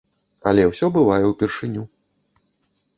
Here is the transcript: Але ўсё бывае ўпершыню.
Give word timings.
Але 0.51 0.63
ўсё 0.69 0.89
бывае 0.97 1.21
ўпершыню. 1.35 1.83